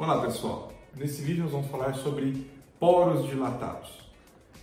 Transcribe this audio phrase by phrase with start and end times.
[0.00, 2.48] Olá pessoal, nesse vídeo nós vamos falar sobre
[2.78, 4.08] poros dilatados.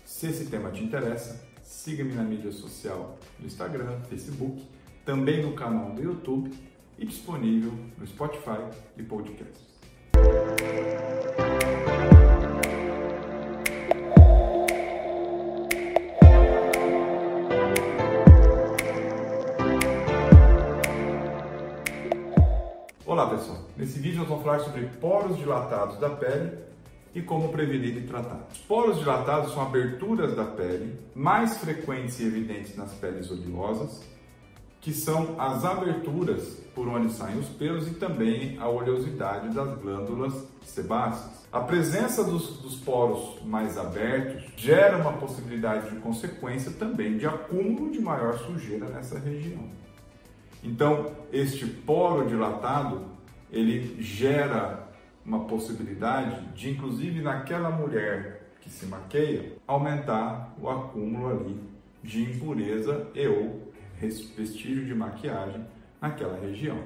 [0.05, 4.65] Se esse tema te interessa, siga-me na mídia social no Instagram, Facebook,
[5.03, 6.53] também no canal do YouTube
[6.97, 8.61] e disponível no Spotify
[8.95, 9.75] e podcasts.
[23.15, 26.51] Olá pessoal, nesse vídeo nós vamos falar sobre poros dilatados da pele
[27.13, 28.45] e como prevenir e tratar.
[28.51, 34.03] Os poros dilatados são aberturas da pele mais frequentes e evidentes nas peles oleosas,
[34.81, 40.33] que são as aberturas por onde saem os pelos e também a oleosidade das glândulas
[40.61, 41.47] sebáceas.
[41.53, 47.91] A presença dos, dos poros mais abertos gera uma possibilidade de consequência também de acúmulo
[47.91, 49.63] de maior sujeira nessa região.
[50.65, 53.14] Então, este poro dilatado,
[53.55, 54.89] ele gera
[55.25, 61.59] uma possibilidade de, inclusive naquela mulher que se maqueia, aumentar o acúmulo ali
[62.03, 65.65] de impureza e ou vestígio de maquiagem
[66.01, 66.77] naquela região.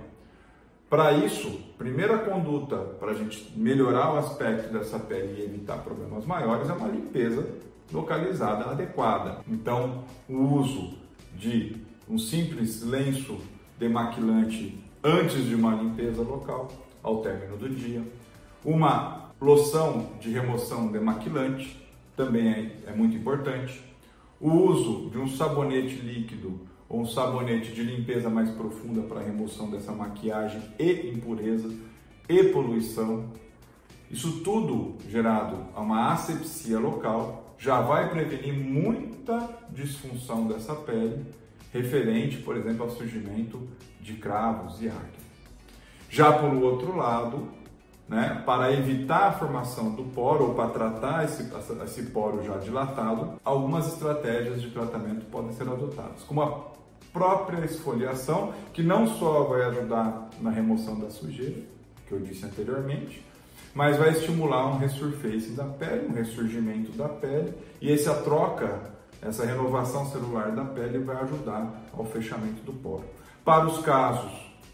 [0.89, 6.25] Para isso, primeira conduta para a gente melhorar o aspecto dessa pele e evitar problemas
[6.25, 7.47] maiores é uma limpeza
[7.91, 9.39] localizada adequada.
[9.47, 10.97] Então, o uso
[11.35, 13.39] de um simples lenço
[13.79, 16.69] demaquilante antes de uma limpeza local,
[17.01, 18.01] ao término do dia.
[18.63, 21.79] Uma loção de remoção demaquilante
[22.15, 23.81] também é, é muito importante.
[24.39, 29.69] O uso de um sabonete líquido ou um sabonete de limpeza mais profunda para remoção
[29.69, 31.73] dessa maquiagem e impureza
[32.27, 33.25] e poluição.
[34.09, 41.25] Isso tudo gerado a uma asepsia local já vai prevenir muita disfunção dessa pele
[41.71, 43.67] referente, por exemplo, ao surgimento
[44.01, 45.19] de cravos e acne.
[46.09, 47.49] Já pelo outro lado,
[48.07, 51.47] né, para evitar a formação do poro ou para tratar esse,
[51.83, 56.69] esse poro já dilatado, algumas estratégias de tratamento podem ser adotadas, como a
[57.13, 61.61] própria esfoliação, que não só vai ajudar na remoção da sujeira,
[62.07, 63.23] que eu disse anteriormente,
[63.73, 69.45] mas vai estimular um resurface da pele, um ressurgimento da pele, e essa troca essa
[69.45, 73.05] renovação celular da pele vai ajudar ao fechamento do poro.
[73.43, 74.31] Para os casos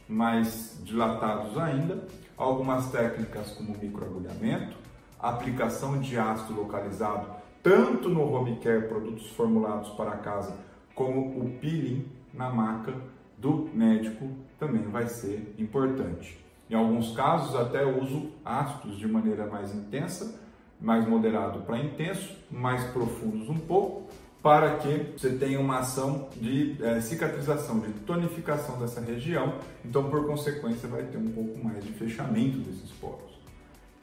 [0.07, 2.03] mais dilatados ainda,
[2.37, 4.75] algumas técnicas como microagulhamento,
[5.19, 7.35] aplicação de ácido localizado
[7.65, 10.55] tanto no home care, produtos formulados para casa,
[10.93, 12.93] como o peeling na maca
[13.39, 14.29] do médico
[14.59, 16.37] também vai ser importante.
[16.69, 20.39] Em alguns casos, até uso ácidos de maneira mais intensa,
[20.79, 24.09] mais moderado para intenso, mais profundos um pouco,
[24.45, 30.27] para que você tenha uma ação de é, cicatrização, de tonificação dessa região, então por
[30.27, 33.39] consequência vai ter um pouco mais de fechamento desses poros.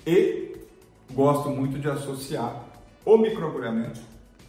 [0.04, 0.56] E
[1.12, 2.60] gosto muito de associar
[3.04, 4.00] o microagulhamento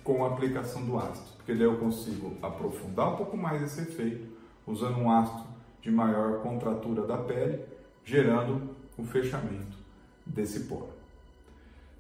[0.04, 4.26] com a aplicação do ácido, porque daí eu consigo aprofundar um pouco mais esse efeito
[4.66, 5.44] usando um ácido
[5.80, 7.64] de maior contratura da pele,
[8.04, 8.68] gerando
[8.98, 9.78] o fechamento
[10.26, 10.90] desse poro.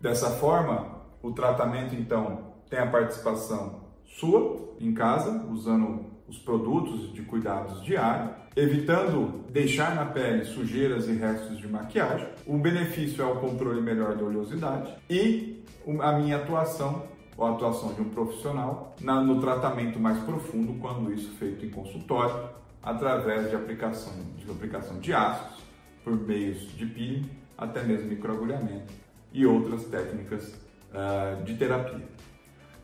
[0.02, 7.22] Dessa forma, o tratamento então tem a participação sua em casa, usando os produtos de
[7.22, 12.28] cuidados diários, evitando deixar na pele sujeiras e restos de maquiagem.
[12.46, 15.64] O benefício é o controle melhor da oleosidade e
[16.02, 17.04] a minha atuação
[17.38, 22.50] ou a atuação de um profissional no tratamento mais profundo, quando isso feito em consultório,
[22.82, 25.64] através de aplicação de, aplicação de ácidos,
[26.04, 28.94] por meios de peeling, até mesmo microagulhamento
[29.32, 30.54] e outras técnicas
[30.92, 32.06] uh, de terapia.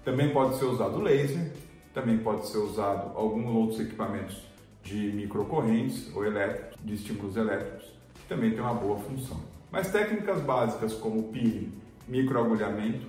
[0.04, 1.52] Também pode ser usado laser,
[1.94, 4.42] também pode ser usado alguns outros equipamentos
[4.84, 9.40] de microcorrentes ou elétricos, de estímulos elétricos, que também tem uma boa função.
[9.72, 11.72] Mas técnicas básicas como peeling,
[12.08, 13.06] microagulhamento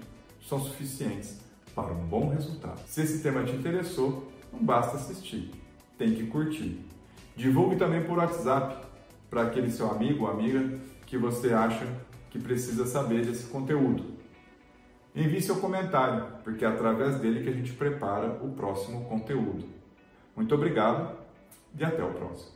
[0.46, 1.40] são suficientes
[1.74, 2.80] para um bom resultado.
[2.86, 5.50] Se esse tema te interessou, não basta assistir,
[5.96, 6.80] tem que curtir.
[7.36, 8.86] Divulgue também por WhatsApp
[9.30, 11.86] para aquele seu amigo ou amiga que você acha
[12.30, 14.04] que precisa saber desse conteúdo.
[15.14, 19.64] Envie seu comentário, porque é através dele que a gente prepara o próximo conteúdo.
[20.36, 21.16] Muito obrigado
[21.76, 22.52] e até o próximo.